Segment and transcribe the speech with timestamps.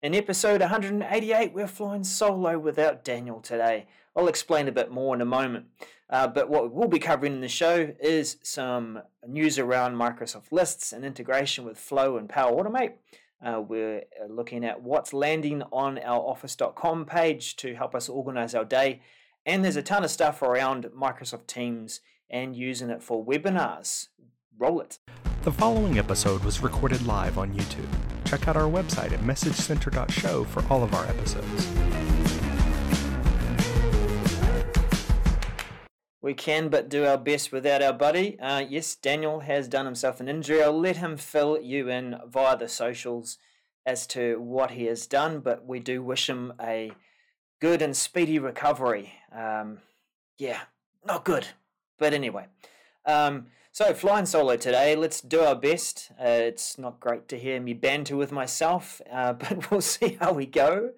[0.00, 3.88] In episode 188, we're flying solo without Daniel today.
[4.14, 5.66] I'll explain a bit more in a moment.
[6.08, 10.92] Uh, but what we'll be covering in the show is some news around Microsoft lists
[10.92, 12.92] and integration with Flow and Power Automate.
[13.44, 18.54] Uh, we're uh, looking at what's landing on our office.com page to help us organize
[18.54, 19.02] our day.
[19.44, 24.06] And there's a ton of stuff around Microsoft Teams and using it for webinars.
[24.56, 25.00] Roll it.
[25.42, 28.17] The following episode was recorded live on YouTube.
[28.28, 31.66] Check out our website at messagecenter.show for all of our episodes.
[36.20, 38.38] We can but do our best without our buddy.
[38.38, 40.62] Uh, yes, Daniel has done himself an injury.
[40.62, 43.38] I'll let him fill you in via the socials
[43.86, 46.92] as to what he has done, but we do wish him a
[47.62, 49.14] good and speedy recovery.
[49.34, 49.78] Um,
[50.36, 50.60] yeah,
[51.02, 51.46] not good.
[51.98, 52.44] But anyway,
[53.06, 53.46] um,
[53.78, 54.96] so flying solo today.
[54.96, 56.10] Let's do our best.
[56.20, 60.32] Uh, it's not great to hear me banter with myself, uh, but we'll see how
[60.32, 60.90] we go.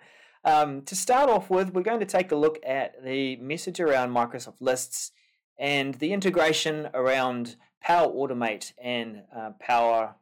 [0.47, 4.13] Um, to start off with, we're going to take a look at the message around
[4.13, 5.13] Microsoft Lists
[5.59, 10.15] and the integration around Power Automate and uh, Power,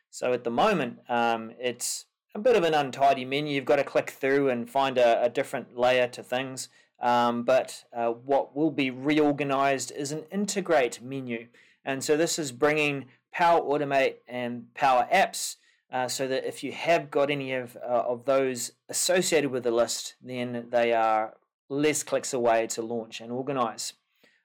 [0.10, 3.56] So at the moment, um, it's a bit of an untidy menu.
[3.56, 6.70] You've got to click through and find a, a different layer to things.
[7.00, 11.48] Um, but uh, what will be reorganized is an integrate menu.
[11.84, 15.58] And so this is bringing Power Automate and Power Apps
[15.94, 19.72] uh, so that if you have got any of, uh, of those associated with the
[19.72, 21.36] list, then they are
[21.70, 23.94] less clicks away to launch and organize.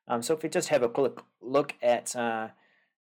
[0.07, 2.49] Um, so if we just have a quick look at uh,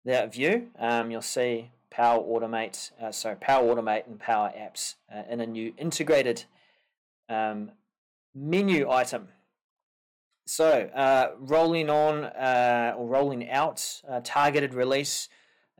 [0.05, 5.23] that view, um, you'll see Power Automate, uh, sorry, Power Automate and Power Apps uh,
[5.27, 6.45] in a new integrated
[7.29, 7.71] um,
[8.35, 9.29] menu item.
[10.45, 12.25] So uh, rolling on
[12.95, 15.29] or rolling out targeted release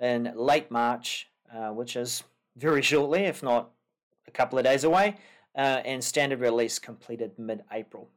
[0.02, 2.24] in late March, which is
[2.56, 3.72] very shortly, if not
[4.28, 5.16] a couple of days away,
[5.56, 8.10] and standard release completed mid-April.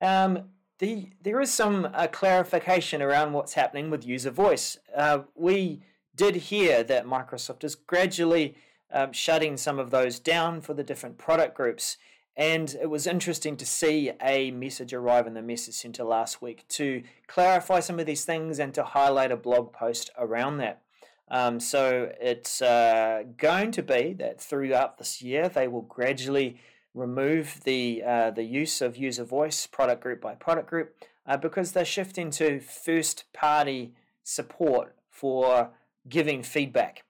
[0.00, 4.78] Um, the, there is some uh, clarification around what's happening with user voice.
[4.96, 5.82] Uh, we
[6.14, 8.56] did hear that Microsoft is gradually
[8.92, 11.96] um, shutting some of those down for the different product groups.
[12.36, 16.64] And it was interesting to see a message arrive in the message center last week
[16.68, 20.82] to clarify some of these things and to highlight a blog post around that.
[21.30, 26.60] Um, so it's uh, going to be that throughout this year they will gradually
[26.94, 30.94] remove the uh, the use of user voice product group by product group
[31.26, 33.92] uh, because they're shifting to first party
[34.24, 35.70] support for
[36.08, 37.04] giving feedback.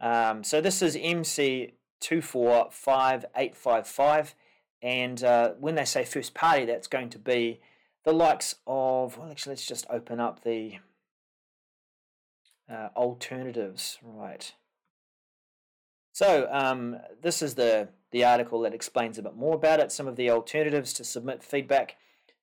[0.00, 4.34] Um, so this is MC two four five eight five five,
[4.82, 7.60] and uh, when they say first party, that's going to be
[8.04, 9.18] the likes of.
[9.18, 10.78] Well, actually, let's just open up the
[12.70, 14.52] uh, alternatives, right?
[16.12, 20.08] So um, this is the the article that explains a bit more about it, some
[20.08, 21.96] of the alternatives to submit feedback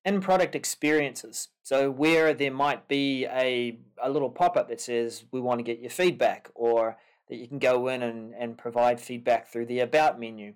[0.03, 1.49] in product experiences.
[1.63, 5.79] So where there might be a, a little pop-up that says we want to get
[5.79, 6.97] your feedback or
[7.27, 10.53] that you can go in and, and provide feedback through the about menu.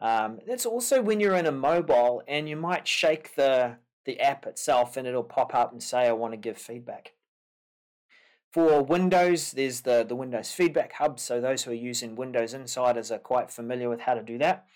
[0.00, 4.46] Um, that's also when you're in a mobile and you might shake the, the app
[4.46, 7.12] itself and it'll pop up and say I want to give feedback.
[8.50, 13.10] For Windows, there's the, the Windows Feedback Hub, so those who are using Windows Insiders
[13.10, 14.66] are quite familiar with how to do that.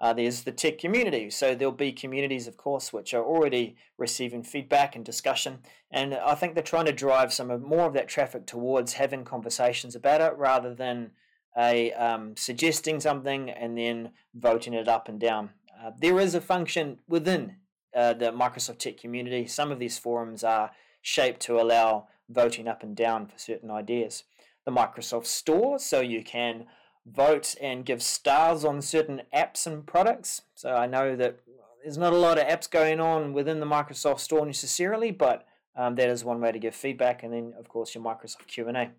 [0.00, 4.42] Uh, there's the tech community, so there'll be communities, of course, which are already receiving
[4.42, 5.58] feedback and discussion,
[5.90, 9.24] and I think they're trying to drive some of, more of that traffic towards having
[9.24, 11.10] conversations about it rather than
[11.56, 15.50] a um, suggesting something and then voting it up and down.
[15.80, 17.56] Uh, there is a function within
[17.94, 19.46] uh, the Microsoft Tech community.
[19.46, 20.70] Some of these forums are
[21.02, 24.24] shaped to allow voting up and down for certain ideas.
[24.64, 26.66] The Microsoft Store, so you can
[27.06, 30.42] vote and give stars on certain apps and products.
[30.54, 31.40] So I know that
[31.82, 35.46] there's not a lot of apps going on within the Microsoft Store necessarily, but
[35.76, 37.22] um, that is one way to give feedback.
[37.22, 38.90] And then, of course, your Microsoft Q&A.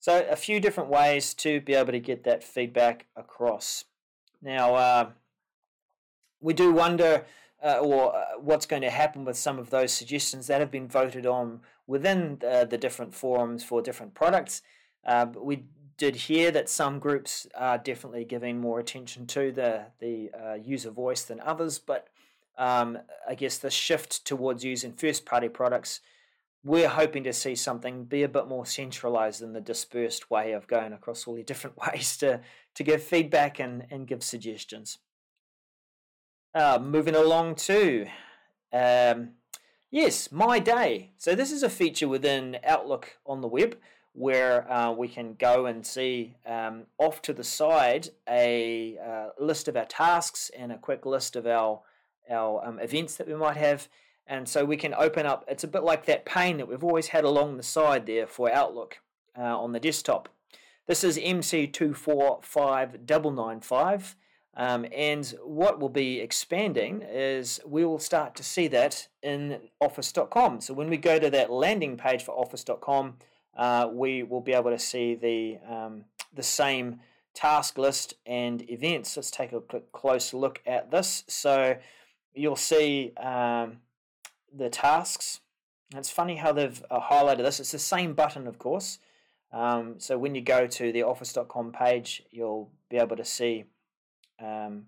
[0.00, 3.84] So a few different ways to be able to get that feedback across.
[4.40, 5.10] Now, uh,
[6.40, 7.24] we do wonder
[7.62, 10.88] uh, or uh, what's going to happen with some of those suggestions that have been
[10.88, 14.62] voted on within the, the different forums for different products.
[15.04, 15.64] Uh, we
[15.96, 20.90] did hear that some groups are definitely giving more attention to the the uh, user
[20.90, 22.08] voice than others, but
[22.56, 26.00] um, I guess the shift towards using first party products
[26.64, 30.66] we're hoping to see something be a bit more centralized than the dispersed way of
[30.66, 32.40] going across all the different ways to,
[32.74, 34.98] to give feedback and, and give suggestions.
[36.54, 38.06] Uh, moving along to,
[38.72, 39.32] um,
[39.90, 41.12] yes, My Day.
[41.18, 43.76] So, this is a feature within Outlook on the web
[44.14, 49.68] where uh, we can go and see um, off to the side a uh, list
[49.68, 51.82] of our tasks and a quick list of our,
[52.30, 53.88] our um, events that we might have.
[54.26, 57.08] And so we can open up, it's a bit like that pane that we've always
[57.08, 58.98] had along the side there for Outlook
[59.38, 60.30] uh, on the desktop.
[60.86, 64.14] This is MC245995.
[64.58, 70.60] Um, and what will be expanding is we will start to see that in Office.com.
[70.60, 73.18] So when we go to that landing page for Office.com,
[73.56, 76.98] uh, we will be able to see the, um, the same
[77.34, 79.16] task list and events.
[79.16, 79.60] Let's take a
[79.92, 81.22] close look at this.
[81.28, 81.76] So
[82.34, 83.78] you'll see um,
[84.52, 85.38] the tasks.
[85.94, 87.60] it's funny how they've uh, highlighted this.
[87.60, 88.98] It's the same button, of course.
[89.52, 93.64] Um, so when you go to the office.com page, you'll be able to see
[94.40, 94.86] um,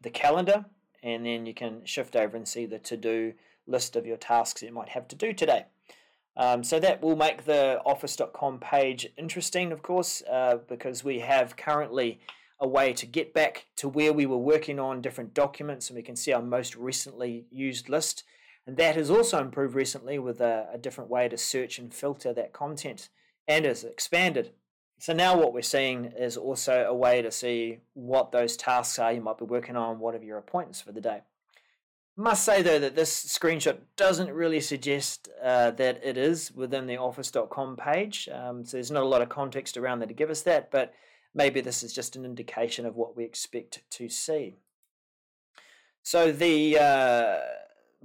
[0.00, 0.64] the calendar,
[1.02, 3.32] and then you can shift over and see the to do
[3.66, 5.66] list of your tasks you might have to do today.
[6.36, 11.56] Um, so that will make the office.com page interesting, of course, uh, because we have
[11.56, 12.20] currently
[12.60, 16.02] a way to get back to where we were working on different documents and we
[16.02, 18.22] can see our most recently used list.
[18.66, 22.32] And that has also improved recently with a, a different way to search and filter
[22.34, 23.08] that content
[23.48, 24.52] and has expanded.
[25.00, 29.10] So now what we're seeing is also a way to see what those tasks are
[29.10, 31.22] you might be working on, what are your appointments for the day.
[32.18, 36.98] Must say though that this screenshot doesn't really suggest uh, that it is within the
[36.98, 38.28] office.com page.
[38.30, 40.92] Um, so there's not a lot of context around there to give us that, but
[41.34, 44.56] maybe this is just an indication of what we expect to see.
[46.02, 47.38] So the uh,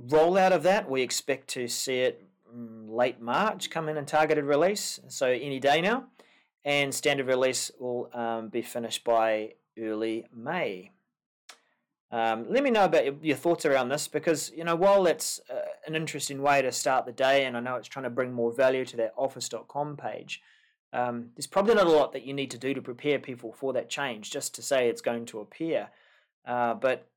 [0.02, 2.26] rollout of that, we expect to see it
[2.56, 6.06] mm, late March come in and targeted release, so any day now,
[6.66, 10.92] and standard release will um, be finished by early May.
[12.12, 15.62] Um, let me know about your, thoughts around this because, you know, while it's uh,
[15.86, 18.54] an interesting way to start the day and I know it's trying to bring more
[18.54, 20.42] value to that office.com page,
[20.94, 23.74] um, there's probably not a lot that you need to do to prepare people for
[23.74, 25.90] that change just to say it's going to appear.
[26.48, 27.08] Uh, but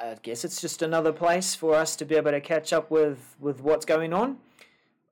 [0.00, 3.36] I guess it's just another place for us to be able to catch up with,
[3.38, 4.38] with what's going on.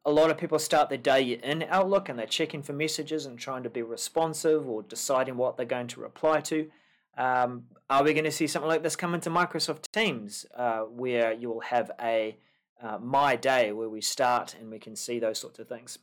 [0.05, 3.39] A lot of people start their day in Outlook and they're checking for messages and
[3.39, 6.69] trying to be responsive or deciding what they're going to reply to.
[7.17, 11.33] Um, are we going to see something like this come into Microsoft Teams, uh, where
[11.33, 12.37] you will have a
[12.83, 15.99] uh, My Day where we start and we can see those sorts of things?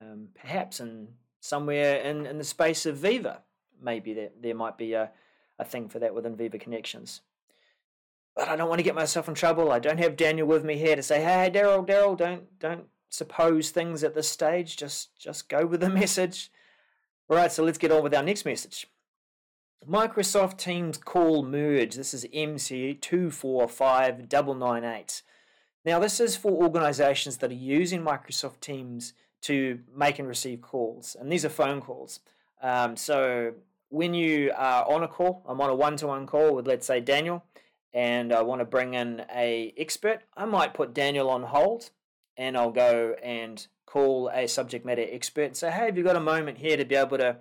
[0.00, 1.08] Um, perhaps in
[1.40, 3.40] somewhere in, in the space of Viva,
[3.82, 5.10] maybe there, there might be a,
[5.58, 7.22] a thing for that within Viva Connections.
[8.36, 9.70] But I don't want to get myself in trouble.
[9.70, 13.70] I don't have Daniel with me here to say, "Hey, Darrell, Darrell, don't don't suppose
[13.70, 14.76] things at this stage.
[14.76, 16.50] Just just go with the message."
[17.28, 18.86] All right, so let's get on with our next message.
[19.88, 21.94] Microsoft Teams call merge.
[21.94, 25.22] This is MC245998.
[25.84, 31.14] Now, this is for organizations that are using Microsoft Teams to make and receive calls,
[31.18, 32.20] and these are phone calls.
[32.62, 33.52] Um, so,
[33.90, 36.86] when you are on a call, I'm on a one to one call with, let's
[36.86, 37.44] say, Daniel,
[37.92, 41.90] and I want to bring in a expert, I might put Daniel on hold
[42.36, 46.16] and I'll go and call a subject matter expert and say, hey, have you got
[46.16, 47.36] a moment here to be able to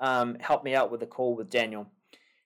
[0.00, 1.90] um, help me out with the call with Daniel.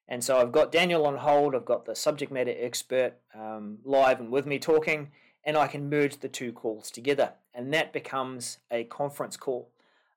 [0.09, 4.19] And so I've got Daniel on hold, I've got the subject matter expert um, live
[4.19, 5.11] and with me talking,
[5.45, 7.33] and I can merge the two calls together.
[7.55, 9.71] And that becomes a conference call.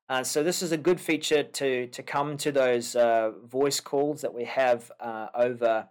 [0.08, 4.20] Uh, so this is a good feature to, to come to those uh, voice calls
[4.20, 5.88] that we have uh, over,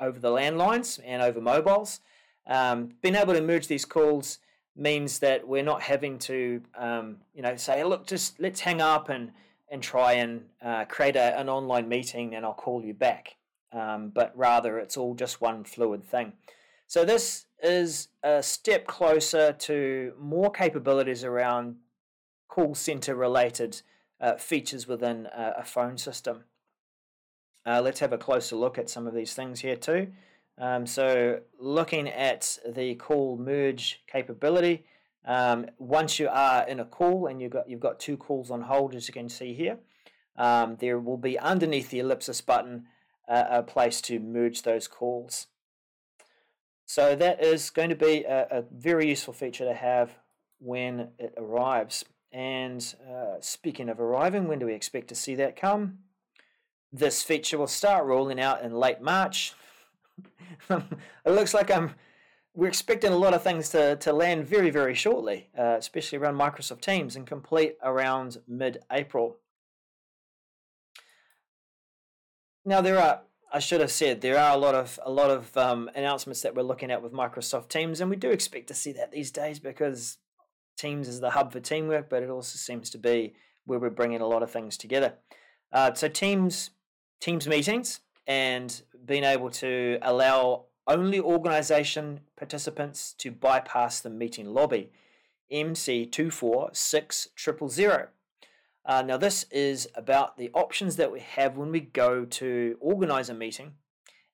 [0.00, 2.00] over the landlines and over mobiles.
[2.46, 4.38] Um, being able to merge these calls
[4.76, 9.08] means that we're not having to, um, you know, say, look, just let's hang up
[9.08, 9.32] and
[9.68, 13.36] and try and uh, create a, an online meeting and I'll call you back.
[13.72, 16.34] Um, but rather, it's all just one fluid thing.
[16.86, 21.76] So, this is a step closer to more capabilities around
[22.48, 23.82] call center related
[24.20, 26.44] uh, features within a, a phone system.
[27.66, 30.12] Uh, let's have a closer look at some of these things here, too.
[30.58, 34.86] Um, so, looking at the call merge capability,
[35.26, 38.62] um, once you are in a call and you've got you've got two calls on
[38.62, 39.78] hold, as you can see here,
[40.36, 42.86] um, there will be underneath the ellipsis button
[43.28, 45.48] uh, a place to merge those calls.
[46.86, 50.14] So that is going to be a, a very useful feature to have
[50.58, 52.04] when it arrives.
[52.32, 55.98] And uh, speaking of arriving, when do we expect to see that come?
[56.92, 59.54] This feature will start rolling out in late March.
[60.70, 60.82] It
[61.26, 61.94] looks like I'm
[62.56, 66.36] we're expecting a lot of things to, to land very, very shortly, uh, especially around
[66.36, 69.36] Microsoft Teams and complete around mid April.
[72.64, 73.20] Now, there are,
[73.52, 76.54] I should have said, there are a lot of a lot of um, announcements that
[76.54, 79.58] we're looking at with Microsoft Teams, and we do expect to see that these days
[79.58, 80.16] because
[80.78, 83.34] Teams is the hub for teamwork, but it also seems to be
[83.66, 85.14] where we're bringing a lot of things together.
[85.72, 86.70] Uh, so Teams
[87.20, 94.90] Teams meetings and being able to allow only organization participants to bypass the meeting lobby.
[95.52, 98.08] MC246000.
[98.84, 103.28] Uh, now, this is about the options that we have when we go to organize
[103.28, 103.72] a meeting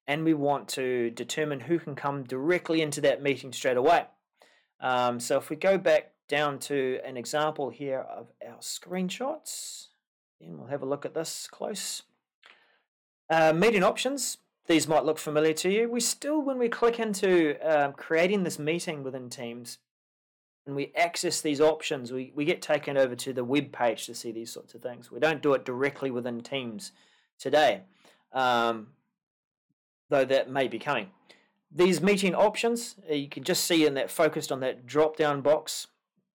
[0.06, 4.04] and we want to determine who can come directly into that meeting straight away.
[4.80, 9.86] Um, so, if we go back down to an example here of our screenshots,
[10.40, 12.02] and we'll have a look at this close.
[13.32, 14.36] Uh, meeting options,
[14.66, 15.88] these might look familiar to you.
[15.88, 19.78] We still, when we click into um, creating this meeting within Teams,
[20.66, 24.14] and we access these options, we, we get taken over to the web page to
[24.14, 25.10] see these sorts of things.
[25.10, 26.92] We don't do it directly within Teams
[27.38, 27.84] today,
[28.34, 28.88] um,
[30.10, 31.08] though that may be coming.
[31.74, 35.40] These meeting options, uh, you can just see in that focused on that drop down
[35.40, 35.86] box,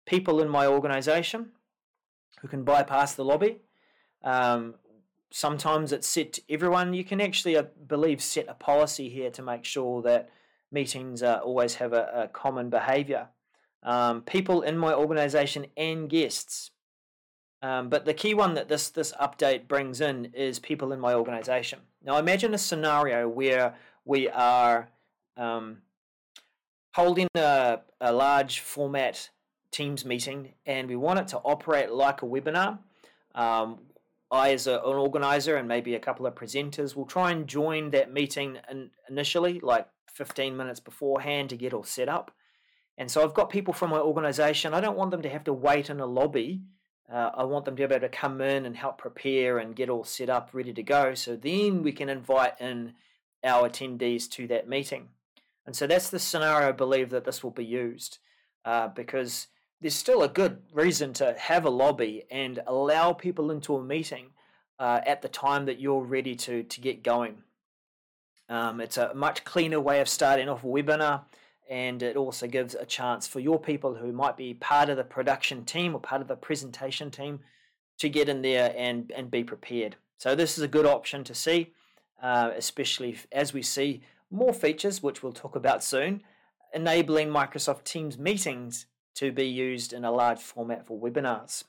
[0.06, 1.50] people in my organization
[2.40, 3.56] who can bypass the lobby.
[4.22, 4.76] Um,
[5.34, 6.94] sometimes it's set everyone.
[6.94, 10.30] You can actually, I believe, set a policy here to make sure that
[10.70, 13.26] meetings uh, always have a, a common behavior.
[13.82, 16.70] Um, people in my organization and guests.
[17.62, 21.14] Um, but the key one that this this update brings in is people in my
[21.14, 21.80] organization.
[22.04, 23.74] Now, imagine a scenario where
[24.04, 24.88] we are
[25.36, 25.78] um,
[26.94, 29.30] holding a, a large format
[29.72, 32.78] Teams meeting and we want it to operate like a webinar.
[33.34, 33.80] Um,
[34.34, 37.90] I, as a, an organizer and maybe a couple of presenters, will try and join
[37.90, 42.32] that meeting in, initially, like 15 minutes beforehand, to get all set up.
[42.98, 44.74] And so I've got people from my organization.
[44.74, 46.62] I don't want them to have to wait in a lobby.
[47.12, 49.90] Uh, I want them to be able to come in and help prepare and get
[49.90, 51.14] all set up, ready to go.
[51.14, 52.94] So then we can invite in
[53.44, 55.08] our attendees to that meeting.
[55.66, 58.18] And so that's the scenario I believe that this will be used
[58.64, 59.48] uh, because
[59.84, 64.28] there's still a good reason to have a lobby and allow people into a meeting
[64.78, 67.36] uh, at the time that you're ready to, to get going.
[68.48, 71.24] Um, it's a much cleaner way of starting off a webinar,
[71.68, 75.04] and it also gives a chance for your people who might be part of the
[75.04, 77.40] production team or part of the presentation team
[77.98, 79.96] to get in there and, and be prepared.
[80.16, 81.74] So, this is a good option to see,
[82.22, 86.22] uh, especially as we see more features, which we'll talk about soon,
[86.72, 91.64] enabling Microsoft Teams meetings to be used in a large format for webinars.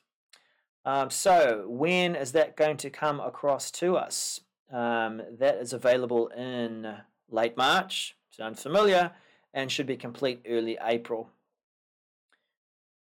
[0.84, 4.42] Um, so, when is that going to come across to us?
[4.72, 6.98] Um, that is available in
[7.30, 9.12] late March, sounds familiar,
[9.54, 11.30] and should be complete early April.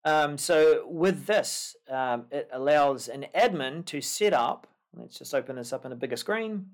[0.05, 4.69] Um, so with this, um, it allows an admin to set up.
[4.97, 6.71] Let's just open this up in a bigger screen.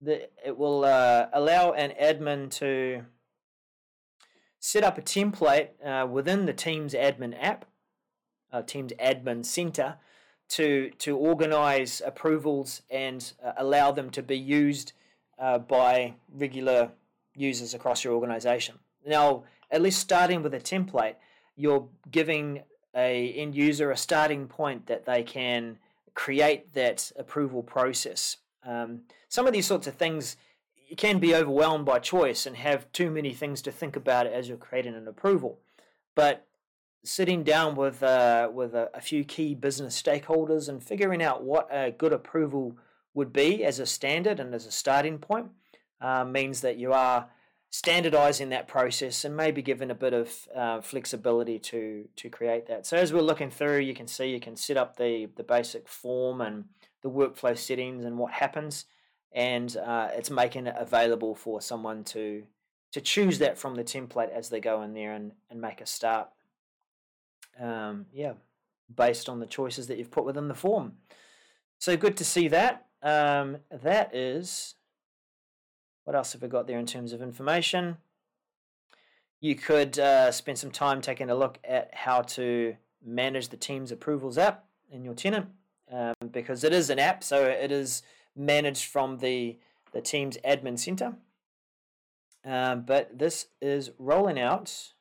[0.00, 3.04] The, it will uh, allow an admin to
[4.64, 7.66] set up a template uh, within the Teams admin app,
[8.50, 9.96] uh, Teams admin center,
[10.48, 14.94] to to organize approvals and uh, allow them to be used
[15.38, 16.92] uh, by regular
[17.34, 18.78] users across your organization.
[19.06, 21.16] Now, at least starting with a template,
[21.56, 22.62] you're giving
[22.96, 25.78] a end user a starting point that they can
[26.14, 28.38] create that approval process.
[28.64, 30.36] Um, some of these sorts of things
[30.96, 34.56] can be overwhelmed by choice and have too many things to think about as you're
[34.56, 35.58] creating an approval.
[36.14, 36.46] But
[37.04, 41.68] sitting down with uh, with a, a, few key business stakeholders and figuring out what
[41.70, 42.76] a good approval
[43.12, 45.48] would be as a standard and as a starting point
[46.00, 47.28] uh, means that you are
[47.70, 52.86] standardizing that process and maybe giving a bit of uh, flexibility to to create that.
[52.86, 55.88] So as we're looking through, you can see you can set up the the basic
[55.88, 56.64] form and
[57.02, 58.86] the workflow settings and what happens,
[59.34, 62.44] and uh, it's making it available for someone to
[62.92, 65.86] to choose that from the template as they go in there and, and make a
[65.86, 66.28] start.
[67.60, 68.34] Um, yeah,
[68.94, 70.92] based on the choices that you've put within the form.
[71.78, 72.86] So good to see that.
[73.02, 74.76] Um, that is
[76.04, 77.96] what else have we got there in terms of information?
[79.40, 83.90] You could uh, spend some time taking a look at how to manage the Teams
[83.90, 85.46] Approvals app in your tenant
[85.90, 88.02] um, because it is an app, so it is
[88.36, 89.58] managed from the,
[89.92, 91.14] the Teams Admin Center.
[92.44, 94.92] Um, but this is rolling out,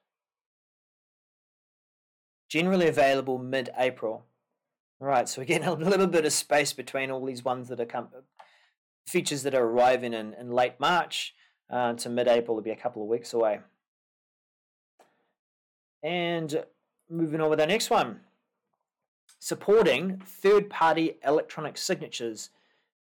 [2.48, 4.26] generally available mid April.
[5.00, 8.08] Right, so getting a little bit of space between all these ones that are come,
[9.06, 11.36] features that are arriving in, in late March
[11.70, 13.60] uh, to mid April will be a couple of weeks away.
[16.02, 16.64] And
[17.10, 18.22] moving on with our next one
[19.40, 22.50] supporting third party electronic signatures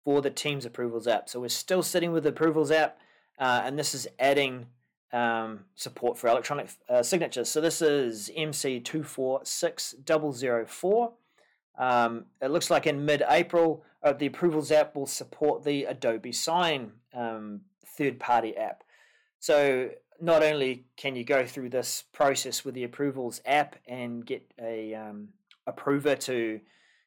[0.05, 1.27] for the Teams Approvals app.
[1.27, 3.00] So we're still sitting with the Approvals app,
[3.39, 4.67] uh, and this is adding
[5.12, 7.50] um, support for electronic uh, signatures.
[7.50, 11.12] So this is MC246004.
[11.77, 16.31] Um, it looks like in mid April, uh, the Approvals app will support the Adobe
[16.31, 17.62] Sign um,
[17.97, 18.83] third party app.
[19.39, 19.89] So
[20.21, 24.93] not only can you go through this process with the Approvals app and get a
[24.93, 25.29] um,
[25.65, 26.59] approver to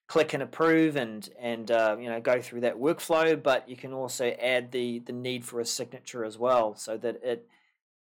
[0.09, 3.93] click and approve and and uh, you know go through that workflow, but you can
[3.93, 7.47] also add the the need for a signature as well, so that it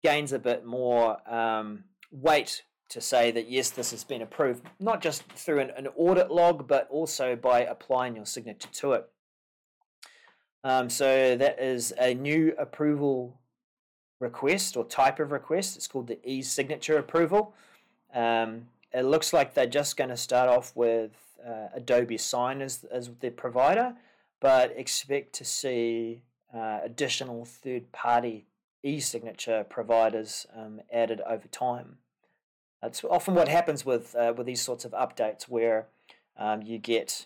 [0.04, 5.02] gains a bit more um, weight to say that yes, this has been approved, not
[5.02, 9.10] just through an, an audit log, but also by applying your signature to it.
[10.64, 13.40] Um, so that is a new approval
[14.20, 15.76] request or type of request.
[15.76, 17.56] It's called the e-signature approval.
[18.14, 21.12] Um, it looks like they're just going to start off with
[21.46, 23.96] uh, Adobe Sign as, as the provider,
[24.40, 26.22] but expect to see
[26.54, 28.46] uh, additional third-party
[28.84, 31.98] e-signature providers um, added over time.
[32.82, 35.88] That's often what happens with uh, with these sorts of updates, where
[36.38, 37.26] um, you get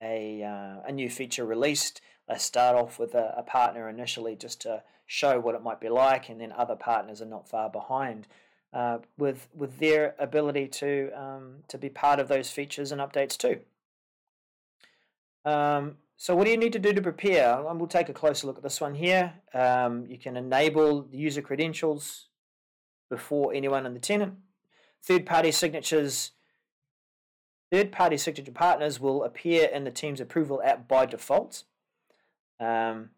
[0.00, 2.00] a uh, a new feature released.
[2.28, 5.88] They start off with a, a, partner initially just to show what it might be
[5.88, 8.28] like, and then other partners are not far behind
[8.72, 13.36] uh, with with their ability to um, to be part of those features and updates
[13.36, 13.60] too.
[15.44, 17.66] Um, so what do you need to do to prepare?
[17.66, 19.34] And we'll take a closer look at this one here.
[19.54, 22.26] Um, you can enable the user credentials
[23.08, 24.34] before anyone in the tenant
[25.02, 26.32] Third party signatures,
[27.72, 31.64] third party signature partners will appear in the Teams approval app by default.
[32.60, 33.10] Um,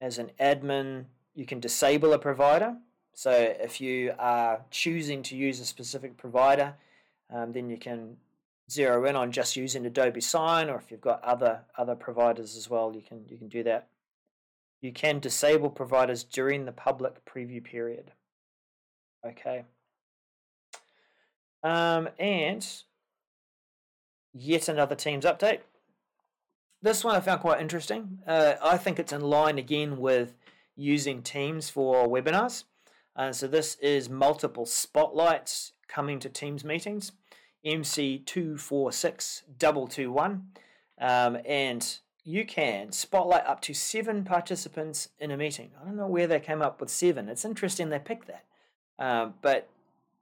[0.00, 2.76] as an admin, you can disable a provider.
[3.18, 6.74] So if you are choosing to use a specific provider,
[7.34, 8.16] um, then you can
[8.70, 12.70] zero in on just using Adobe Sign, or if you've got other other providers as
[12.70, 13.88] well, you can you can do that.
[14.80, 18.12] You can disable providers during the public preview period.
[19.26, 19.64] Okay.
[21.64, 22.64] Um, and
[24.32, 25.62] yet another Teams update.
[26.82, 28.20] This one I found quite interesting.
[28.24, 30.36] Uh, I think it's in line again with
[30.76, 32.62] using Teams for webinars.
[33.18, 37.10] Uh, so this is multiple spotlights coming to Teams meetings,
[37.66, 40.42] MC246221.
[41.00, 45.72] Um, and you can spotlight up to seven participants in a meeting.
[45.80, 47.28] I don't know where they came up with seven.
[47.28, 48.44] It's interesting they picked that.
[49.00, 49.68] Um, but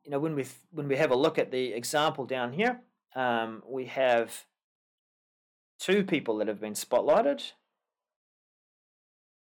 [0.04, 2.80] you know, when we when we have a look at the example down here,
[3.14, 4.46] um, we have
[5.78, 7.52] two people that have been spotlighted.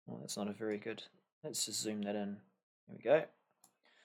[0.06, 1.02] Well, that's not a very good.
[1.42, 2.36] Let's just zoom that in.
[2.88, 3.24] There we go.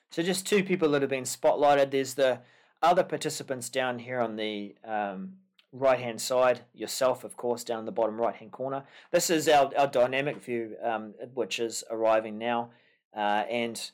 [0.09, 1.91] So just two people that have been spotlighted.
[1.91, 2.39] There's the
[2.81, 5.33] other participants down here on the um,
[5.71, 8.83] right hand side, yourself, of course, down in the bottom right hand corner.
[9.11, 12.69] This is our, our dynamic view, um, which is arriving now.
[13.15, 13.91] Uh, and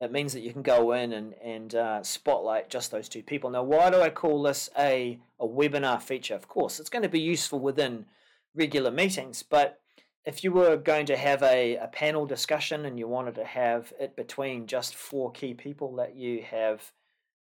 [0.00, 3.50] it means that you can go in and, and uh, spotlight just those two people.
[3.50, 6.34] Now, why do I call this a, a webinar feature?
[6.34, 8.06] Of course, it's going to be useful within
[8.54, 9.80] regular meetings, but
[10.24, 13.92] if you were going to have a, a panel discussion and you wanted to have
[13.98, 16.92] it between just four key people that you have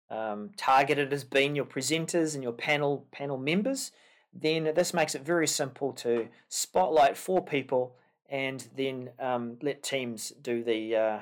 [0.09, 3.91] um, targeted as being your presenters and your panel panel members,
[4.33, 7.95] then this makes it very simple to spotlight four people
[8.29, 11.19] and then um, let teams do the uh,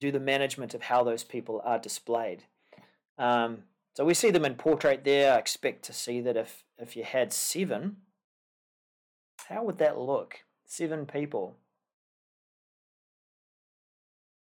[0.00, 2.44] do the management of how those people are displayed.
[3.18, 5.34] Um, so we see them in portrait there.
[5.34, 7.96] I expect to see that if, if you had seven,
[9.48, 10.40] how would that look?
[10.70, 11.56] Seven people.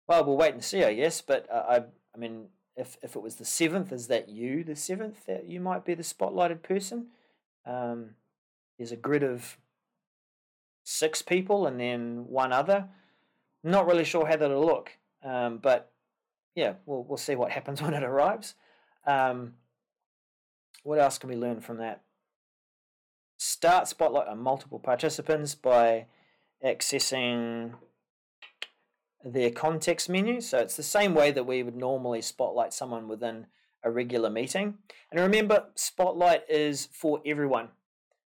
[0.08, 1.20] Well, we'll wait and see, I guess.
[1.20, 1.76] But uh, I,
[2.14, 5.60] I mean, if if it was the seventh, is that you, the seventh, that you
[5.60, 7.08] might be the spotlighted person?
[7.66, 8.14] Um,
[8.78, 9.58] there's a grid of
[10.84, 12.88] six people and then one other.
[13.62, 15.92] Not really sure how that'll look, um, but
[16.54, 18.54] yeah, we'll we'll see what happens when it arrives.
[19.06, 19.52] Um,
[20.82, 22.05] what else can we learn from that?
[23.38, 26.06] Start spotlight on multiple participants by
[26.64, 27.74] accessing
[29.24, 30.40] their context menu.
[30.40, 33.46] So it's the same way that we would normally spotlight someone within
[33.82, 34.78] a regular meeting.
[35.10, 37.68] And remember, spotlight is for everyone.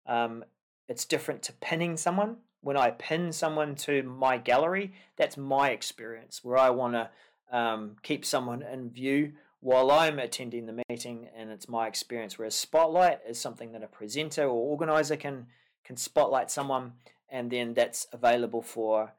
[0.06, 0.44] Um,
[0.88, 2.38] it's different to pinning someone.
[2.60, 7.10] When I pin someone to my gallery, that's my experience where I want to
[7.56, 9.32] um, keep someone in view
[9.64, 12.38] while I'm attending the meeting, and it's my experience.
[12.38, 15.46] Whereas spotlight is something that a presenter or organizer can
[15.84, 16.92] can spotlight someone,
[17.30, 19.14] and then that's available for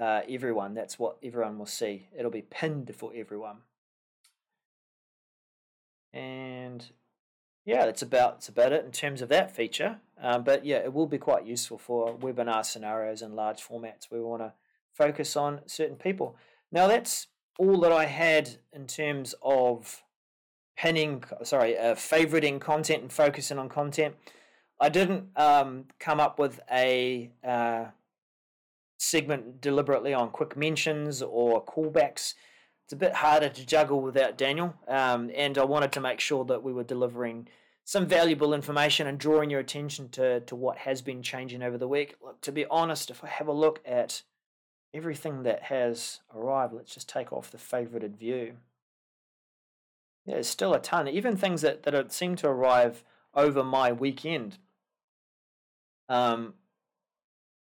[0.00, 0.72] uh, everyone.
[0.72, 2.08] That's what everyone will see.
[2.18, 3.58] It'll be pinned for everyone.
[6.14, 6.90] And
[7.66, 9.98] yeah, that's about that's about it in terms of that feature.
[10.18, 14.22] Um, but yeah, it will be quite useful for webinar scenarios and large formats where
[14.22, 14.54] we want to
[14.94, 16.34] focus on certain people.
[16.70, 17.26] Now that's
[17.58, 20.02] all that I had in terms of
[20.76, 24.14] pinning, sorry, uh, favoriting content and focusing on content.
[24.80, 27.86] I didn't um, come up with a uh,
[28.98, 32.34] segment deliberately on quick mentions or callbacks.
[32.84, 36.44] It's a bit harder to juggle without Daniel, um, and I wanted to make sure
[36.46, 37.48] that we were delivering
[37.84, 41.88] some valuable information and drawing your attention to, to what has been changing over the
[41.88, 42.16] week.
[42.22, 44.22] Look, to be honest, if I have a look at
[44.94, 48.54] everything that has arrived, let's just take off the favorited view.
[50.26, 53.02] There's still a ton, even things that, that seem to arrive
[53.34, 54.58] over my weekend.
[56.08, 56.54] Um,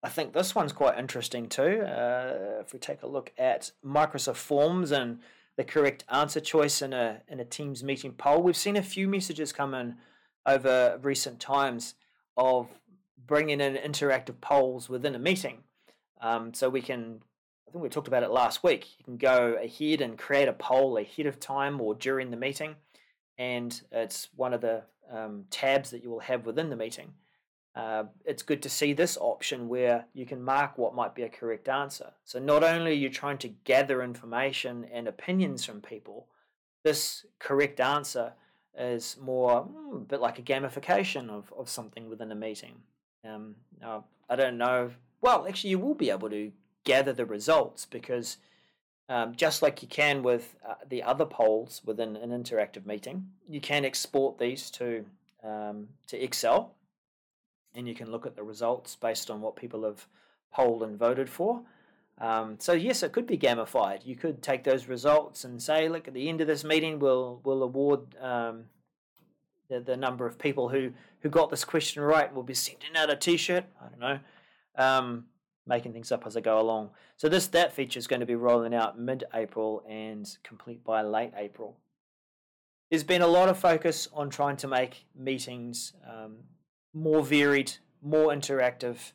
[0.04, 1.82] I think this one's quite interesting too.
[1.82, 5.20] Uh, if we take a look at Microsoft Forms and
[5.58, 9.08] the correct answer choice in a in a Teams meeting poll, we've seen a few
[9.08, 9.96] messages come in
[10.46, 11.96] over recent times
[12.36, 12.67] of
[13.28, 15.60] bringing in interactive polls within a meeting.
[16.21, 17.21] Um, so we can,
[17.67, 18.88] I think we talked about it last week.
[18.97, 22.75] You can go ahead and create a poll ahead of time or during the meeting,
[23.38, 27.13] and it's one of the um, tabs that you will have within the meeting.
[27.73, 31.29] Uh, it's good to see this option where you can mark what might be a
[31.29, 32.12] correct answer.
[32.25, 36.27] So not only are you trying to gather information and opinions from people,
[36.84, 38.34] this correct answer
[38.77, 42.75] is more hmm, a bit like a gamification of, of something within a meeting.
[43.27, 44.91] Um, now, I don't know.
[45.21, 46.51] Well, actually, you will be able to
[46.84, 48.38] gather the results because
[49.07, 53.62] um, just like you can with uh, the other polls within an interactive meeting, you
[53.62, 55.05] can export these to
[55.43, 56.75] um, to Excel
[57.73, 60.07] and you can look at the results based on what people have
[60.51, 61.62] polled and voted for.
[62.19, 64.05] Um, so yes, it could be gamified.
[64.05, 67.41] You could take those results and say, look, at the end of this meeting, we'll
[67.43, 68.65] we'll award um,
[69.69, 72.31] the number of people who who got this question right.
[72.34, 73.65] We'll be sending out a T-shirt.
[73.81, 74.19] I don't know,
[74.75, 75.25] um,
[75.67, 76.89] making things up as I go along.
[77.17, 81.31] So this that feature is going to be rolling out mid-April and complete by late
[81.36, 81.77] April.
[82.89, 86.38] There's been a lot of focus on trying to make meetings um,
[86.93, 89.13] more varied, more interactive,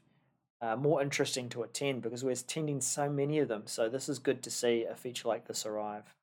[0.62, 3.64] uh, more interesting to attend because we're attending so many of them.
[3.66, 6.14] So this is good to see a feature like this arrive.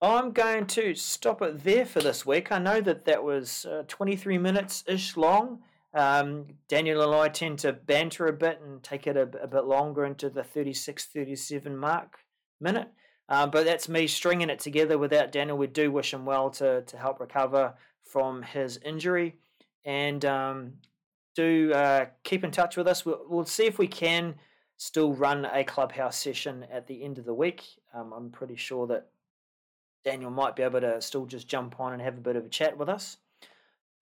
[0.00, 2.50] I'm going to stop it there for this week.
[2.52, 5.60] I know that that was uh, 23 minutes ish long.
[5.94, 9.64] Um, Daniel and I tend to banter a bit and take it a, a bit
[9.64, 12.18] longer into the 36 37 mark
[12.60, 12.88] minute.
[13.28, 15.56] Um, but that's me stringing it together without Daniel.
[15.56, 19.36] We do wish him well to, to help recover from his injury
[19.84, 20.72] and um,
[21.34, 23.06] do uh, keep in touch with us.
[23.06, 24.34] We'll, we'll, see if we can
[24.76, 27.62] still run a clubhouse session at the end of the week.
[27.94, 29.08] Um, I'm pretty sure that
[30.04, 32.48] Daniel might be able to still just jump on and have a bit of a
[32.48, 33.16] chat with us.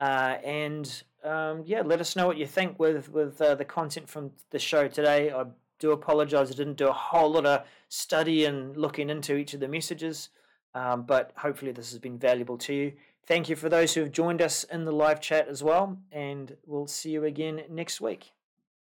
[0.00, 4.08] Uh, and um, yeah, let us know what you think with with uh, the content
[4.08, 5.30] from the show today.
[5.30, 5.44] I
[5.78, 9.60] do apologize; I didn't do a whole lot of study and looking into each of
[9.60, 10.30] the messages,
[10.74, 12.92] um, but hopefully this has been valuable to you.
[13.26, 16.56] Thank you for those who have joined us in the live chat as well, and
[16.66, 18.32] we'll see you again next week.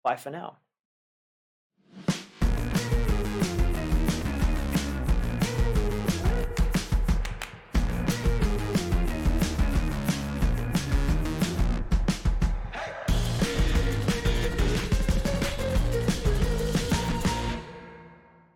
[0.03, 0.60] Bye for now.